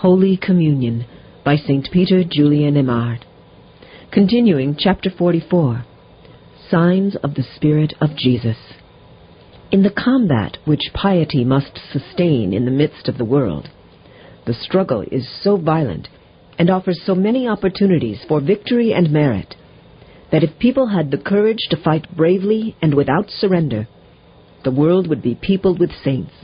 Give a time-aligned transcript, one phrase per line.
[0.00, 1.06] Holy Communion
[1.42, 1.88] by St.
[1.90, 3.20] Peter Julian Eymard.
[4.12, 5.86] Continuing chapter 44
[6.70, 8.58] Signs of the Spirit of Jesus.
[9.70, 13.70] In the combat which piety must sustain in the midst of the world,
[14.44, 16.08] the struggle is so violent
[16.58, 19.54] and offers so many opportunities for victory and merit
[20.30, 23.88] that if people had the courage to fight bravely and without surrender,
[24.62, 26.34] the world would be peopled with saints.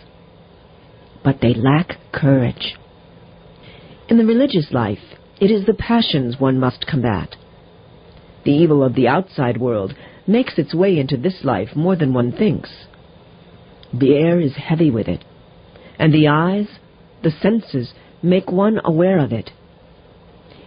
[1.23, 2.79] But they lack courage.
[4.09, 4.98] In the religious life,
[5.41, 7.37] it is the passions one must combat.
[8.45, 9.95] The evil of the outside world
[10.27, 12.70] makes its way into this life more than one thinks.
[13.92, 15.25] The air is heavy with it,
[15.98, 16.66] and the eyes,
[17.23, 17.92] the senses,
[18.23, 19.51] make one aware of it.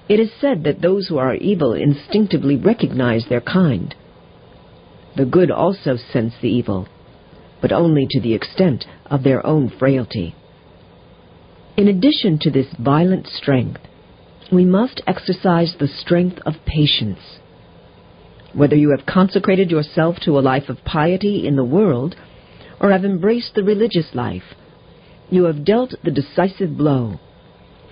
[0.07, 3.95] It is said that those who are evil instinctively recognize their kind.
[5.17, 6.87] The good also sense the evil,
[7.61, 10.35] but only to the extent of their own frailty.
[11.77, 13.81] In addition to this violent strength,
[14.51, 17.39] we must exercise the strength of patience.
[18.53, 22.15] Whether you have consecrated yourself to a life of piety in the world,
[22.79, 24.55] or have embraced the religious life,
[25.29, 27.19] you have dealt the decisive blow,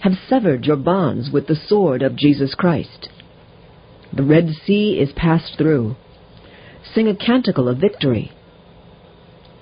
[0.01, 3.09] have severed your bonds with the sword of Jesus Christ.
[4.15, 5.97] The Red Sea is passed through.
[6.93, 8.31] Sing a canticle of victory.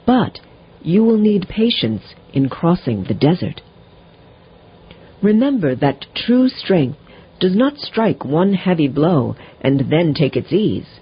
[0.05, 0.39] But
[0.81, 2.03] you will need patience
[2.33, 3.61] in crossing the desert.
[5.21, 6.97] Remember that true strength
[7.39, 10.99] does not strike one heavy blow and then take its ease,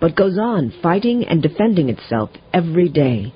[0.00, 3.32] but goes on fighting and defending itself every day.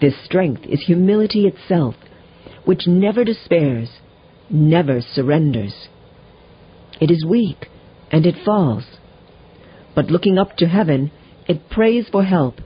[0.00, 1.94] This strength is humility itself,
[2.64, 3.88] which never despairs,
[4.50, 5.88] never surrenders.
[7.00, 7.68] It is weak,
[8.10, 8.84] and it falls.
[9.94, 11.10] But looking up to heaven,
[11.46, 12.56] it prays for help,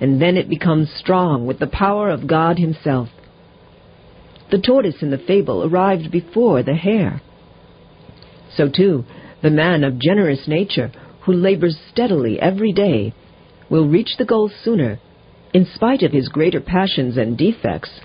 [0.00, 3.08] and then it becomes strong with the power of God Himself.
[4.50, 7.22] The tortoise in the fable arrived before the hare.
[8.56, 9.04] So too,
[9.42, 10.90] the man of generous nature,
[11.22, 13.14] who labors steadily every day,
[13.70, 14.98] will reach the goal sooner,
[15.54, 18.00] in spite of his greater passions and defects,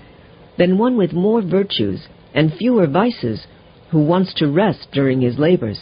[0.56, 3.46] than one with more virtues and fewer vices,
[3.90, 5.80] who wants to rest during his labors.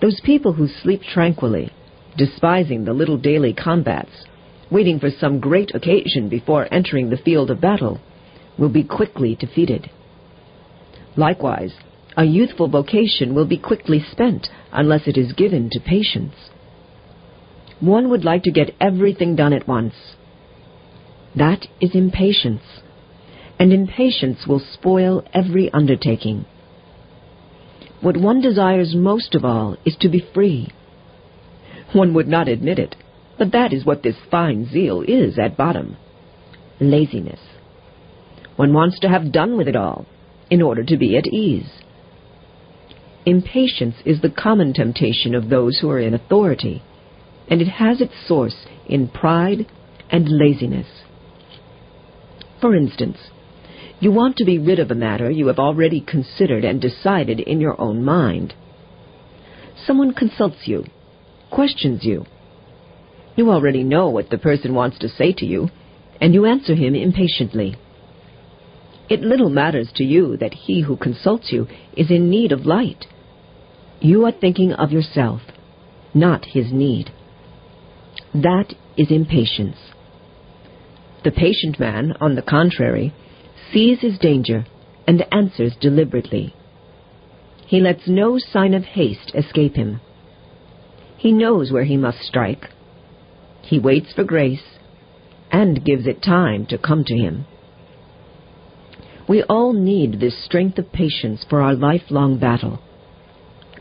[0.00, 1.72] Those people who sleep tranquilly,
[2.16, 4.24] despising the little daily combats,
[4.70, 8.00] waiting for some great occasion before entering the field of battle,
[8.58, 9.90] will be quickly defeated.
[11.16, 11.72] Likewise,
[12.16, 16.34] a youthful vocation will be quickly spent unless it is given to patience.
[17.80, 19.94] One would like to get everything done at once.
[21.36, 22.62] That is impatience,
[23.58, 26.44] and impatience will spoil every undertaking.
[28.00, 30.72] What one desires most of all is to be free.
[31.92, 32.96] One would not admit it,
[33.38, 35.96] but that is what this fine zeal is at bottom
[36.80, 37.40] laziness.
[38.58, 40.04] One wants to have done with it all
[40.50, 41.70] in order to be at ease.
[43.24, 46.82] Impatience is the common temptation of those who are in authority,
[47.48, 49.70] and it has its source in pride
[50.10, 50.88] and laziness.
[52.60, 53.18] For instance,
[54.00, 57.60] you want to be rid of a matter you have already considered and decided in
[57.60, 58.54] your own mind.
[59.86, 60.84] Someone consults you,
[61.52, 62.26] questions you.
[63.36, 65.68] You already know what the person wants to say to you,
[66.20, 67.76] and you answer him impatiently.
[69.08, 73.06] It little matters to you that he who consults you is in need of light.
[74.00, 75.40] You are thinking of yourself,
[76.14, 77.10] not his need.
[78.34, 79.76] That is impatience.
[81.24, 83.14] The patient man, on the contrary,
[83.72, 84.66] sees his danger
[85.06, 86.54] and answers deliberately.
[87.66, 90.00] He lets no sign of haste escape him.
[91.16, 92.70] He knows where he must strike.
[93.62, 94.78] He waits for grace
[95.50, 97.46] and gives it time to come to him.
[99.28, 102.80] We all need this strength of patience for our lifelong battle.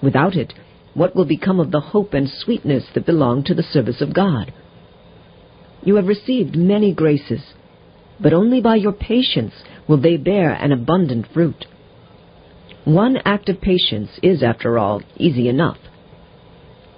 [0.04, 0.54] Without it,
[0.94, 4.54] what will become of the hope and sweetness that belong to the service of God?
[5.84, 7.54] You have received many graces,
[8.20, 9.54] but only by your patience
[9.88, 11.66] will they bear an abundant fruit.
[12.84, 15.78] One act of patience is, after all, easy enough.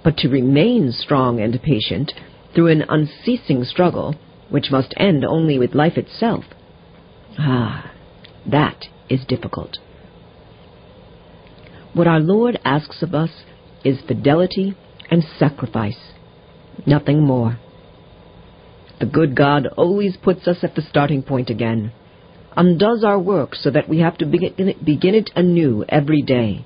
[0.02, 2.12] But to remain strong and patient
[2.54, 4.16] through an unceasing struggle,
[4.48, 6.44] which must end only with life itself,
[7.38, 7.90] ah,
[8.46, 9.78] that is difficult.
[11.92, 13.30] What our Lord asks of us
[13.84, 14.76] is fidelity
[15.10, 16.12] and sacrifice,
[16.86, 17.58] nothing more.
[19.00, 21.92] The good God always puts us at the starting point again,
[22.56, 26.64] undoes our work so that we have to begin it anew every day.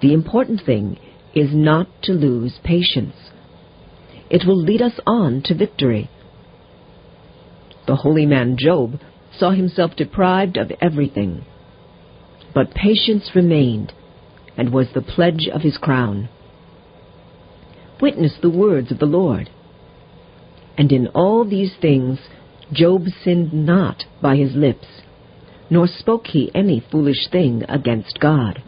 [0.00, 0.98] The important thing
[1.34, 3.14] is not to lose patience.
[4.30, 6.10] It will lead us on to victory.
[7.86, 9.00] The holy man Job
[9.38, 11.44] saw himself deprived of everything.
[12.54, 13.92] But patience remained
[14.56, 16.28] and was the pledge of his crown.
[18.00, 19.50] Witness the words of the Lord.
[20.78, 22.18] And in all these things
[22.72, 24.86] Job sinned not by his lips,
[25.70, 28.62] nor spoke he any foolish thing against God.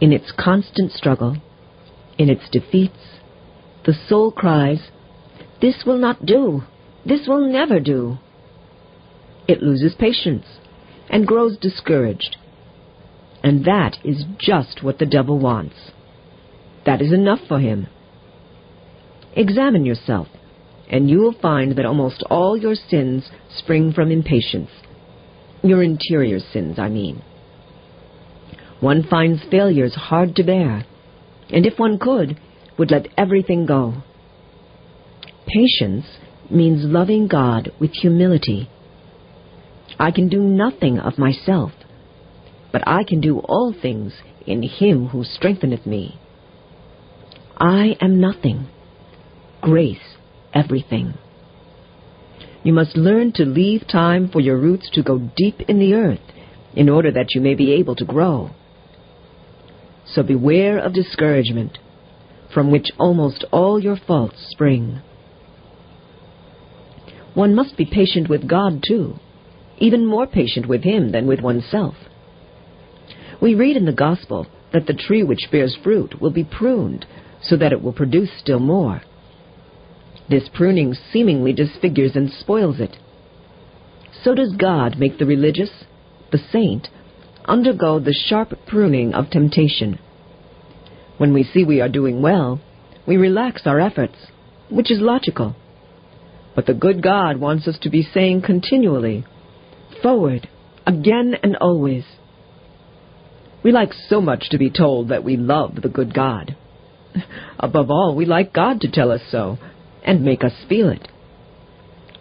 [0.00, 1.36] In its constant struggle,
[2.18, 3.20] in its defeats,
[3.86, 4.90] the soul cries,
[5.60, 6.62] This will not do.
[7.06, 8.18] This will never do.
[9.48, 10.46] It loses patience
[11.10, 12.36] and grows discouraged.
[13.42, 15.74] And that is just what the devil wants.
[16.86, 17.88] That is enough for him.
[19.34, 20.28] Examine yourself,
[20.90, 24.70] and you will find that almost all your sins spring from impatience.
[25.62, 27.22] Your interior sins, I mean.
[28.80, 30.84] One finds failures hard to bear,
[31.50, 32.38] and if one could,
[32.78, 34.02] would let everything go.
[35.46, 36.04] Patience
[36.50, 38.68] means loving God with humility.
[40.02, 41.70] I can do nothing of myself,
[42.72, 44.14] but I can do all things
[44.44, 46.18] in him who strengtheneth me.
[47.56, 48.66] I am nothing,
[49.60, 50.16] grace
[50.52, 51.14] everything.
[52.64, 56.32] You must learn to leave time for your roots to go deep in the earth
[56.74, 58.50] in order that you may be able to grow.
[60.04, 61.78] So beware of discouragement,
[62.52, 65.00] from which almost all your faults spring.
[67.34, 69.20] One must be patient with God, too,
[69.82, 71.96] even more patient with Him than with oneself.
[73.40, 77.04] We read in the Gospel that the tree which bears fruit will be pruned
[77.42, 79.02] so that it will produce still more.
[80.30, 82.96] This pruning seemingly disfigures and spoils it.
[84.22, 85.84] So does God make the religious,
[86.30, 86.86] the saint,
[87.44, 89.98] undergo the sharp pruning of temptation.
[91.18, 92.60] When we see we are doing well,
[93.04, 94.14] we relax our efforts,
[94.70, 95.56] which is logical.
[96.54, 99.24] But the good God wants us to be saying continually,
[100.02, 100.48] forward,
[100.86, 102.04] again and always.
[103.62, 106.56] We like so much to be told that we love the good God.
[107.58, 109.58] Above all, we like God to tell us so
[110.04, 111.08] and make us feel it.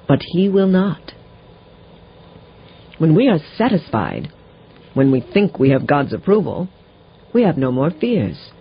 [0.07, 1.13] But He will not.
[2.97, 4.31] When we are satisfied,
[4.93, 6.69] when we think we have God's approval,
[7.33, 8.51] we have no more fears.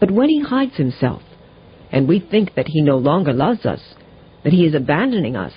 [0.00, 1.22] But when He hides Himself,
[1.92, 3.94] and we think that He no longer loves us,
[4.42, 5.52] that He is abandoning us,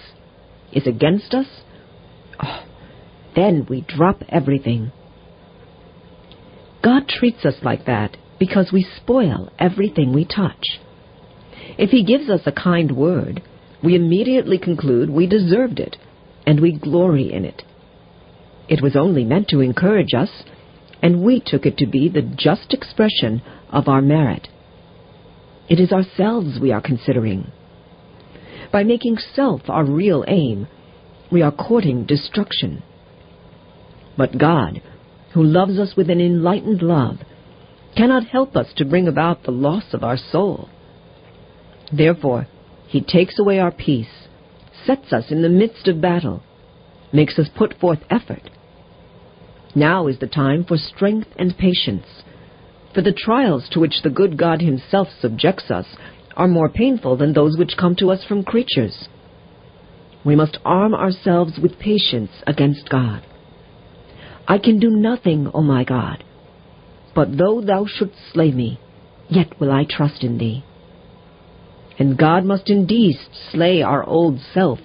[0.71, 1.47] is against us,
[2.43, 2.65] oh,
[3.35, 4.91] then we drop everything.
[6.83, 10.79] God treats us like that because we spoil everything we touch.
[11.77, 13.43] If He gives us a kind word,
[13.83, 15.97] we immediately conclude we deserved it,
[16.45, 17.63] and we glory in it.
[18.67, 20.43] It was only meant to encourage us,
[21.01, 24.47] and we took it to be the just expression of our merit.
[25.69, 27.51] It is ourselves we are considering.
[28.71, 30.67] By making self our real aim,
[31.31, 32.83] we are courting destruction.
[34.17, 34.81] But God,
[35.33, 37.17] who loves us with an enlightened love,
[37.95, 40.69] cannot help us to bring about the loss of our soul.
[41.91, 42.47] Therefore,
[42.87, 44.27] he takes away our peace,
[44.85, 46.43] sets us in the midst of battle,
[47.13, 48.49] makes us put forth effort.
[49.75, 52.23] Now is the time for strength and patience,
[52.93, 55.85] for the trials to which the good God himself subjects us
[56.35, 59.07] are more painful than those which come to us from creatures.
[60.23, 63.25] We must arm ourselves with patience against God.
[64.47, 66.23] I can do nothing, O my God,
[67.15, 68.79] but though thou shouldst slay me,
[69.29, 70.63] yet will I trust in thee.
[71.97, 73.15] And God must indeed
[73.51, 74.79] slay our old self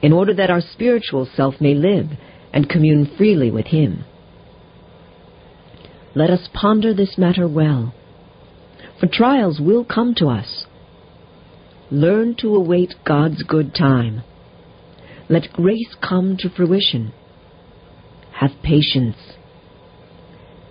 [0.00, 2.06] in order that our spiritual self may live
[2.52, 4.04] and commune freely with Him.
[6.14, 7.94] Let us ponder this matter well,
[9.00, 10.66] for trials will come to us.
[11.90, 14.22] Learn to await God's good time.
[15.28, 17.12] Let grace come to fruition.
[18.40, 19.16] Have patience.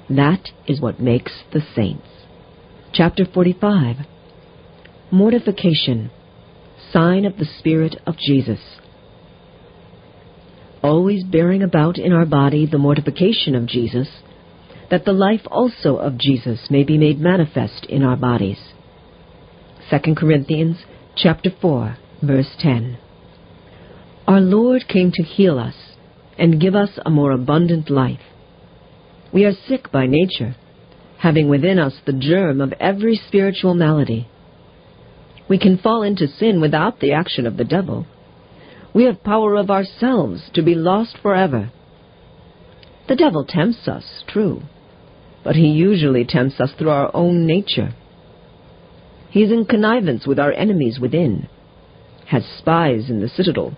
[0.09, 2.07] That is what makes the saints.
[2.93, 3.97] Chapter 45
[5.11, 6.11] Mortification,
[6.91, 8.59] sign of the Spirit of Jesus.
[10.83, 14.07] Always bearing about in our body the mortification of Jesus,
[14.89, 18.59] that the life also of Jesus may be made manifest in our bodies.
[19.89, 20.77] 2 Corinthians
[21.15, 22.97] chapter 4, verse 10.
[24.27, 25.75] Our Lord came to heal us
[26.37, 28.19] and give us a more abundant life.
[29.33, 30.55] We are sick by nature,
[31.19, 34.27] having within us the germ of every spiritual malady.
[35.49, 38.05] We can fall into sin without the action of the devil.
[38.93, 41.71] We have power of ourselves to be lost forever.
[43.07, 44.61] The devil tempts us, true,
[45.43, 47.93] but he usually tempts us through our own nature.
[49.29, 51.47] He is in connivance with our enemies within,
[52.27, 53.75] has spies in the citadel.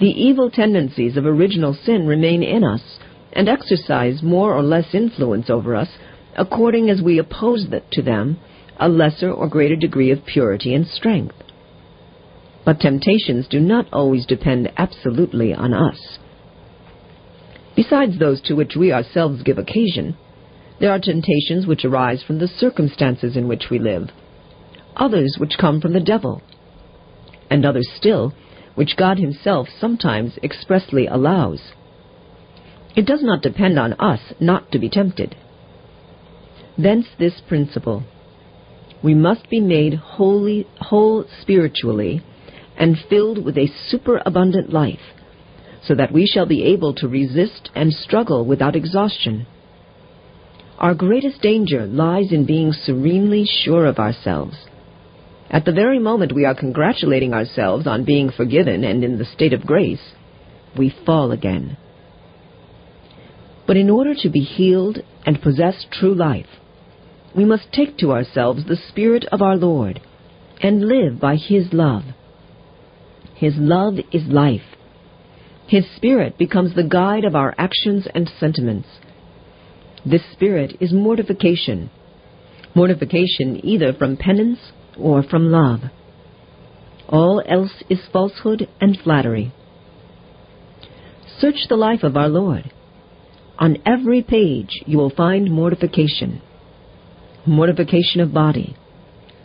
[0.00, 2.98] The evil tendencies of original sin remain in us
[3.34, 5.90] and exercise more or less influence over us
[6.36, 8.38] according as we oppose to them
[8.78, 11.34] a lesser or greater degree of purity and strength.
[12.64, 16.18] But temptations do not always depend absolutely on us.
[17.76, 20.16] Besides those to which we ourselves give occasion,
[20.80, 24.08] there are temptations which arise from the circumstances in which we live,
[24.96, 26.40] others which come from the devil,
[27.50, 28.32] and others still
[28.80, 31.60] which God Himself sometimes expressly allows.
[32.96, 35.36] It does not depend on us not to be tempted.
[36.78, 38.04] Thence this principle.
[39.04, 42.22] We must be made wholly, whole spiritually
[42.74, 45.12] and filled with a superabundant life,
[45.86, 49.46] so that we shall be able to resist and struggle without exhaustion.
[50.78, 54.56] Our greatest danger lies in being serenely sure of ourselves.
[55.50, 59.52] At the very moment we are congratulating ourselves on being forgiven and in the state
[59.52, 60.12] of grace,
[60.78, 61.76] we fall again.
[63.66, 66.46] But in order to be healed and possess true life,
[67.36, 70.00] we must take to ourselves the Spirit of our Lord
[70.60, 72.04] and live by His love.
[73.34, 74.76] His love is life.
[75.66, 78.88] His Spirit becomes the guide of our actions and sentiments.
[80.04, 81.90] This Spirit is mortification.
[82.74, 85.80] Mortification either from penance or from love.
[87.08, 89.52] All else is falsehood and flattery.
[91.38, 92.72] Search the life of our Lord.
[93.58, 96.42] On every page you will find mortification
[97.46, 98.76] mortification of body,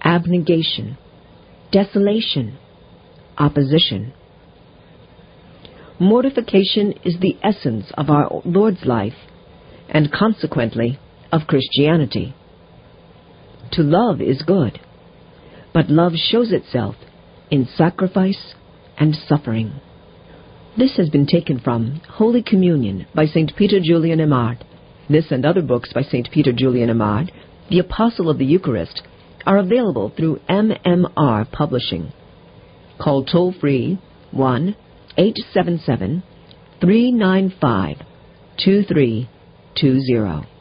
[0.03, 0.97] abnegation,
[1.71, 2.57] desolation,
[3.37, 4.13] opposition.
[5.99, 9.13] Mortification is the essence of our Lord's life
[9.89, 10.99] and consequently
[11.31, 12.35] of Christianity.
[13.73, 14.79] To love is good,
[15.75, 16.95] but love shows itself
[17.51, 18.55] in sacrifice
[18.97, 19.73] and suffering.
[20.77, 23.51] This has been taken from Holy Communion by St.
[23.57, 24.61] Peter Julian Eymard.
[25.09, 26.31] This and other books by St.
[26.31, 27.29] Peter Julian Eymard,
[27.69, 29.01] the Apostle of the Eucharist,
[29.45, 32.13] are available through MMR Publishing.
[32.97, 33.99] Call toll free
[34.31, 34.75] 1
[35.17, 36.23] 877
[36.79, 37.97] 395
[38.63, 40.54] 2320.